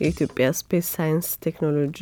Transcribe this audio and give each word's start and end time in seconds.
የኢትዮጵያ 0.00 0.46
ስፔስ 0.58 0.86
ሳይንስ 0.94 1.28
ቴክኖሎጂ 1.44 1.98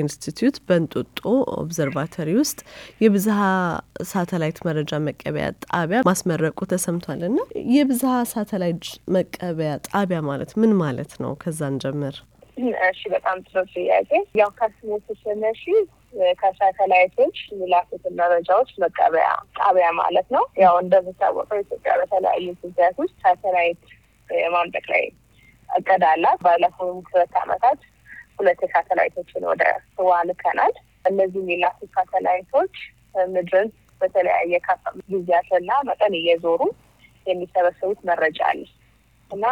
ኢንስቲትዩት 0.00 0.56
በእንጦጦ 0.66 1.20
ኦብዘርቫተሪ 1.56 2.28
ውስጥ 2.38 2.58
የብዝሃ 3.00 3.40
ሳተላይት 4.10 4.58
መረጃ 4.66 5.00
መቀበያ 5.06 5.46
ጣቢያ 5.66 6.00
ማስመረቁ 6.08 6.58
ተሰምቷል። 6.72 7.22
ና 7.32 7.40
የብዝሃ 7.74 8.14
ሳተላይት 8.32 8.84
መቀበያ 9.16 9.72
ጣቢያ 9.90 10.20
ማለት 10.30 10.52
ምን 10.60 10.72
ማለት 10.82 11.12
ነው? 11.22 11.32
ከዛን 11.42 11.76
ጀምር። 11.84 12.16
እሺ፣ 12.86 13.00
በጣም 13.14 13.38
ጥሩ 13.46 13.62
ጥያቄ። 13.74 14.10
ያው 14.40 14.50
ከስሙ 14.58 14.90
ስትነሺ 15.06 15.62
ከሳተላይቶች 16.40 17.36
የሚላኩትን 17.50 18.14
መረጃዎች 18.20 18.70
መቀበያ 18.82 19.26
ጣቢያ 19.58 19.88
ማለት 19.98 20.28
ነው። 20.36 20.44
ያው 20.62 20.74
እንደሚታወቀው 20.82 21.60
ኢትዮጵያ 21.64 21.94
በተለያዩ 22.00 22.46
ጊዜያት 22.62 22.96
ውስጥ 23.02 23.16
ሳተላይት 23.24 23.80
የማምጠቅ 24.28 24.86
ላይ 24.92 25.04
እቅድ 25.68 26.02
አላት። 26.10 26.38
ባለፉት 26.46 26.80
ሁለት 27.12 27.34
ዓመታት 27.42 27.80
ሁለት 28.38 28.60
ሳተላይቶችን 28.72 29.44
ወደ 29.50 29.62
ህዋ 29.98 30.12
ልከናል። 30.28 30.74
እነዚህ 31.04 31.40
የሚላኩ 31.42 31.78
ሳተላይቶች 31.94 32.74
ምድርን 33.34 33.68
በተለያየ 34.00 34.54
ጊዜያትና 35.10 35.70
መጠን 35.88 36.14
እየዞሩ 36.18 36.62
የሚሰበሰቡት 37.26 38.00
መረጃ 38.08 38.38
አለ 38.50 38.60
እና 39.30 39.44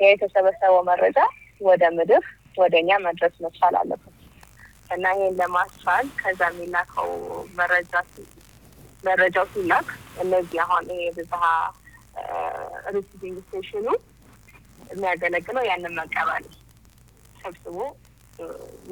ያ 0.00 0.06
የተሰበሰበው 0.12 0.82
መረጃ 0.88 1.18
ወደ 1.60 1.82
ምድር 1.96 2.24
ወደ 2.56 2.74
እኛ 2.82 2.90
መድረስ 3.06 3.34
መቻል 3.44 3.74
አለበት 3.80 4.14
እና 4.90 5.04
ይህን 5.16 5.34
ለማስቻል 5.40 6.06
ከዛ 6.20 6.40
የሚላከው 6.52 7.10
መረጃ 7.58 7.92
መረጃው 9.04 9.44
ሲላክ 9.52 9.88
እነዚህ 10.22 10.58
አሁን 10.64 10.86
ይሄ 10.90 11.02
የብዝሃ 11.06 11.42
receiving 12.94 13.36
station 13.44 13.77
ኑ 13.77 13.86
የሚያገለግለው 14.90 15.64
ያንን 15.70 15.94
መቀበል 16.00 16.44
ሰብስቦ 17.42 17.76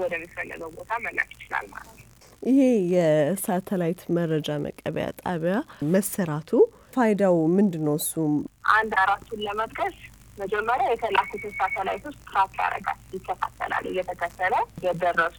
ወደሚፈለገው 0.01 0.71
ቦታ 0.77 0.91
መላክ 1.05 1.31
ይችላል 1.37 1.67
ማለት 1.73 1.95
ነው። 1.95 2.05
ይሄ 2.43 2.61
የሳተላይት 2.95 4.03
መረጃ 4.17 4.59
መቀበያ 4.65 5.07
ጣቢያ 5.23 5.55
መሰራቱ 5.95 6.51
ፋይዳው 6.95 7.37
ምንድን 7.57 7.83
ነው? 7.89 7.97
እሱም 8.03 8.35
አንድ 8.75 8.93
አራቱን 9.03 9.41
ለመጥቀስ 9.47 9.97
መጀመሪያ 10.39 10.87
የተላኩትን 10.91 11.53
ሳተላይቶች 11.59 12.17
track 12.27 12.53
ያደርጋል፣ 12.61 12.99
ይከታተላል። 13.15 13.85
እየተከተለ 13.91 14.55
የደረሱ 14.85 15.39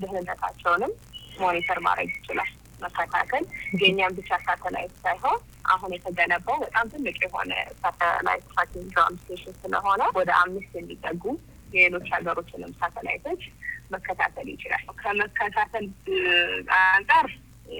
ደህንነታቸውንም 0.00 0.92
monitor 1.40 1.78
ማድረግ 1.86 2.10
ይችላል። 2.16 2.50
መከታተል 2.82 3.44
የእኛም 3.80 4.16
ብቻ 4.18 4.30
ሳተላይት 4.44 4.94
ሳይሆን 5.02 5.38
አሁን 5.72 5.90
የተገነባው 5.96 6.56
በጣም 6.64 6.86
ትልቅ 6.92 7.16
የሆነ 7.24 7.52
satellite 7.80 8.44
tracking 8.50 8.88
ground 8.92 9.20
station 9.22 9.56
ስለሆነ 9.62 10.02
ወደ 10.18 10.30
አምስት 10.40 10.72
የሚጠጉ 10.78 11.24
የሌሎች 11.74 12.08
ሀገሮችንም 12.14 12.72
ሳተላይቶች 12.80 13.42
መከታተል 13.92 14.48
ይችላል። 14.52 14.84
ከመከታተል 15.00 15.86
አንጻር 16.78 17.28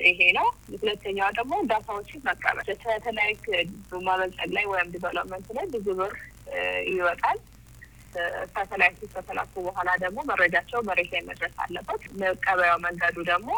ይሄ 0.03 0.21
ነው። 0.37 0.47
ሁለተኛው 0.75 1.31
ደግሞ 1.39 1.55
data 1.71 1.91
ዎችን 1.91 2.21
መቀበል 2.27 2.67
ሳተላይት 2.83 3.45
በማበልጸግ 3.91 4.51
ላይ 4.57 4.67
ወይም 4.73 4.91
development 4.95 5.49
ላይ 5.57 5.67
ብዙ 5.73 5.87
ብር 6.01 6.13
ይወጣል። 6.93 7.39
ሳተላይቱ 8.55 9.01
ከተላኩ 9.13 9.53
በኋላ 9.67 9.91
ደግሞ 10.03 10.19
መረጃቸው 10.31 10.81
መሬት 10.89 11.11
ላይ 11.15 11.23
መድረስ 11.29 11.55
አለበት። 11.65 12.03
መቀበያው 12.23 12.79
መንገዱ 12.87 13.17
ደግሞ 13.29 13.51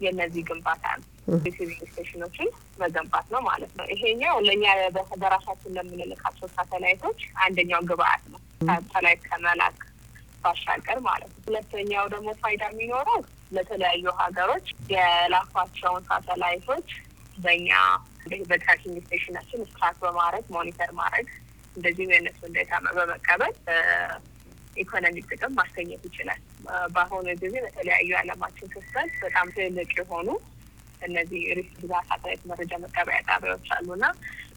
የእነዚህ 0.00 0.42
ግንባታ 0.48 0.84
ነው። 0.98 1.08
receiving 1.44 1.82
station 1.88 2.20
ኦችን 2.20 2.48
መገንባት 2.80 3.26
ነው 3.34 3.40
ማለት 3.46 3.72
ነው። 3.78 3.86
ይሄኛው 3.92 4.36
ለእኛ 4.46 4.64
በራሳችን 5.22 5.74
ለምንልካቸው 5.76 6.48
ሳተላይቶች 6.56 7.20
አንደኛው 7.44 7.82
ግብአት 7.90 8.24
ነው። 8.32 8.40
ሳተላይት 8.68 9.22
ከመላክ 9.28 9.78
ባሻገር 10.44 10.98
ማለት 11.06 11.30
ነው። 11.32 11.40
ሁለተኛው 11.46 12.06
ደግሞ 12.14 12.28
ፋይዳ 12.42 12.64
የሚኖረው 12.72 13.20
ለተለያዩ 13.52 14.04
ሀገሮች 14.20 14.66
የላኳቸውን 14.94 16.04
ሳተላይቶች 16.08 16.88
በእኛ 17.38 17.70
በ 18.50 18.59
tracking 18.59 18.96
station 19.04 19.35
ኣችን 19.35 19.66
track 19.66 19.96
በማድረግ 20.02 20.44
monitor 20.54 20.90
ማድረግ 21.00 21.28
እንደዚህም 21.76 22.12
የእነሱን 22.14 22.52
data 22.56 22.72
በመቀበል 22.96 23.54
ኢኮኖሚ 24.76 25.16
ጥቅም 25.28 25.52
ማስገኘት 25.58 26.02
ይችላል። 26.08 26.40
በአሁኑ 26.94 27.26
ጊዜ 27.42 27.54
በተለያዩ 27.64 28.08
የዓለማችን 28.12 28.72
ክፍል 28.74 29.08
በጣም 29.22 29.48
ትልቅ 29.56 29.90
የሆኑ 29.98 30.28
እነዚህ 31.02 31.40
ሪስክ 31.58 31.78
ሳተላይት 32.02 32.42
መረጃ 32.50 32.72
መቀበያ 32.84 33.18
ጣቢያዎች 33.28 33.68
አሉና 33.76 34.04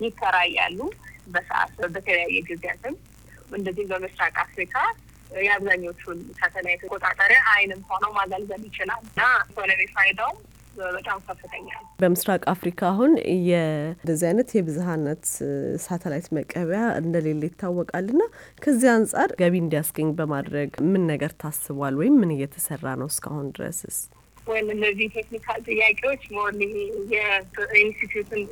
ይከራያሉ። 0.04 0.80
በሰዓት 1.28 1.74
በተለያየ 1.94 2.38
ጊዜያትም 2.50 2.96
እንደዚህም 3.54 3.90
በምስራቅ 3.92 4.36
አፍሪካ 4.44 4.76
የአብዛኞቹን 5.40 6.20
ሳተላይት 6.38 6.84
ቆጣጠሪያ 6.90 7.40
አይንም 7.54 7.82
ሆነው 7.90 8.12
ማገልገል 8.18 8.62
ይችላል 8.70 9.02
እና 9.08 9.22
ኢኮኖሚ 9.46 9.82
ፋይዳውም 9.96 10.38
በጣም 10.90 11.18
ከፍተኛ 11.28 11.68
ነው። 11.76 11.84
በምስራቅ 12.00 12.42
አፍሪካ 12.52 12.82
አሁን 12.90 13.12
እንደዚህ 13.28 14.26
አይነት 14.30 14.50
የብዝሃነት 14.58 15.24
ሳተላይት 15.86 16.28
መቀበያ 16.38 16.84
እንደሌለ 17.02 17.42
ይታወቃል። 17.50 18.08
ና 18.16 18.26
ከዚህ 18.64 18.90
አንጻር 18.94 19.32
ገቢ 19.42 19.56
እንዲያስገኝ 19.64 20.12
በማድረግ 20.20 20.72
ምን 20.92 21.04
ነገር 21.12 21.34
ታስቧል 21.44 21.98
ወይም 22.02 22.16
ምን 22.22 22.34
እየተሰራ 22.36 22.96
ነው 23.02 23.10
እስካሁን 23.14 23.48
ድረስስ? 23.56 23.98
ወይም 24.48 24.68
እነዚህ 24.74 25.08
technical 25.16 25.60
ጥያቄዎች 25.68 26.24
more 26.36 26.52
የኢንስቲትዩትን 27.14 28.44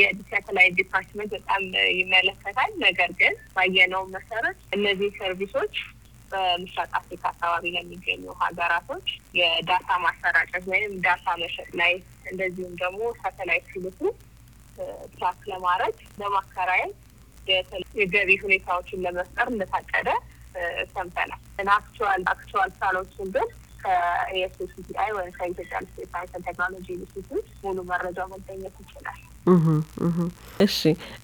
የሳተላይት 0.00 0.74
department 0.78 1.30
በጣም 1.36 1.62
ይመለከታል። 1.98 2.70
ነገር 2.84 3.10
ግን 3.20 3.34
ባየነው 3.56 4.02
መሰረት 4.14 4.58
እነዚህ 4.72 5.10
service 5.18 5.54
ኦች 5.54 5.74
በምስራቅ 6.30 6.90
አፍሪካ 6.98 7.24
አካባቢ 7.32 7.64
ለሚገኙ 7.74 8.24
ሀገራቶች 8.40 9.08
የ 9.38 9.55
data 9.55 9.88
ማሰራጨት 10.04 10.64
ወይም 10.72 10.94
data 11.04 11.36
መሸጥ 11.42 11.68
ላይ 11.80 11.92
እንደዚሁም 12.30 12.74
ደግሞ 12.82 13.00
ሳተላይት 13.20 13.66
ሲልኩ 13.72 14.00
track 15.14 15.40
ለማድረግ 15.50 15.94
ለማከራየት 16.20 16.94
የገቢ 17.98 18.30
ሁኔታዎችን 18.44 19.04
ለመፍጠር 19.04 19.48
እንደታቀደ 19.52 20.08
ሰምተናል። 20.92 21.40
actual 21.74 22.22
actual 22.32 22.70
plan 22.76 22.98
ኦችን 22.98 23.30
ግን 23.34 23.48
ከ 23.82 24.19
ESSTI 24.19 25.10
ወይም 25.16 25.32
ከኢትዮጵያ 25.36 25.80
ስፔስ 25.86 26.08
ሳይንስ 26.12 26.32
ቴክኖሎጂ 26.46 26.86
ኢንስቲትዩት 26.96 27.48
ሙሉ 27.64 27.78
መረጃው 27.90 28.28
መገኘት 28.32 28.76
ይችላል። 28.82 29.20
እሺ 30.60 30.78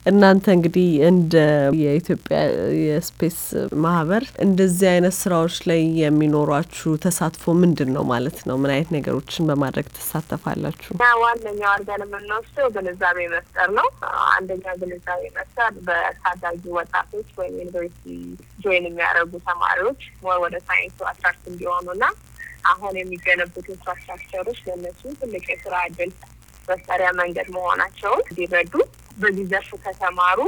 እናንተ 0.06 0.44
እንግዲህ 0.54 0.88
እንደ 1.08 1.34
የኢትዮጵያ 1.80 2.38
የስፔስ 2.82 3.38
ማህበር 3.84 4.24
እንደዚህ 4.44 4.88
አይነት 4.92 5.14
ስራዎች 5.18 5.56
ላይ 5.70 5.80
የሚኖሯችሁ 6.00 6.90
ተሳትፎ 7.04 7.54
ምንድን 7.62 7.90
ነው 7.96 8.04
ማለት 8.12 8.38
ነው? 8.48 8.56
ምን 8.62 8.72
አይነት 8.74 8.90
ነገሮችን 8.96 9.46
በማድረግ 9.50 9.86
ትሳተፋላችሁ? 9.96 10.90
ዋነኛው 11.22 11.70
አድርገን 11.72 12.04
የምንወስደው 12.06 12.68
ግንዛቤ 12.76 13.18
መፍጠር 13.34 13.70
ነው። 13.78 13.88
አንደኛው 14.34 14.76
ግንዛቤ 14.82 15.22
መፍጠር 15.38 15.72
በታዳጊ 15.86 16.62
ወጣቶች 16.78 17.30
ወይም 17.40 17.56
ዩኒቨርሲቲ 17.60 18.06
join 18.64 18.86
የሚያደርጉ 18.88 19.32
ተማሪዎች 19.48 20.02
ወደ 20.44 20.56
ሳይንሱ 20.68 20.98
attract 21.10 21.44
እንዲሆኑና 21.52 22.04
አሁን 22.70 22.94
የሚገነቡት 22.98 23.66
infrastructure 23.72 24.39
ኦች 24.39 24.58
ለእነሱ 24.66 25.02
ትልቅ 25.20 25.44
የስራ 25.52 25.74
እድል 25.88 26.10
መፍጠሪያ 26.68 27.08
መንገድ 27.20 27.48
መሆናቸውን 27.56 28.22
እንዲረዱ 28.26 28.74
በዚህ 29.18 29.46
ዘርፍ 29.50 29.70
ከተማሩ 29.84 30.38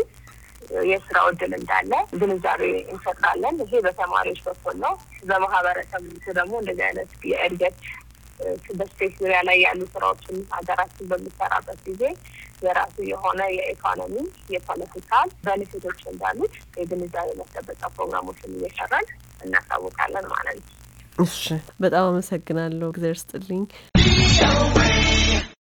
የስራ 0.88 1.18
እድል 1.30 1.52
እንዳለ 1.58 1.90
ግንዛቤ 2.20 2.62
እንፈጥራለን። 2.92 3.56
ይሄ 3.64 3.80
በተማሪዎች 3.86 4.40
በኩል 4.46 4.76
ነው። 4.84 4.92
በማህበረሰብ 5.28 6.04
ደግሞ 6.38 6.54
እንደዚህ 6.62 6.84
አይነት 6.88 7.10
የእድገት 7.30 7.76
በስፔስ 8.78 9.12
ዙሪያ 9.18 9.40
ላይ 9.48 9.58
ያሉ 9.64 9.80
ስራዎችን 9.92 10.38
ሀገራችን 10.54 11.08
በሚሰራበት 11.10 11.78
ጊዜ 11.88 12.02
የራሱ 12.64 12.96
የሆነ 13.10 13.40
የኢኮኖሚ 13.56 14.14
የፖለቲካ 14.54 15.12
በኔፊቶች 15.44 16.00
እንዳሉት 16.12 16.54
የግንዛቤ 16.80 17.28
ማስጨበጫ 17.40 17.82
ፕሮግራሞችን 17.96 18.56
እየሰራን 18.58 19.06
እናሳውቃለን 19.40 20.26
ማለት 20.34 20.58
ነው። 20.60 20.70
እሺ፣ 21.18 21.42
በጣም 21.80 22.06
አመሰግናለሁ። 22.10 22.88
እግዚአብሔር 22.92 23.20
ስጥልኝ። 23.22 23.64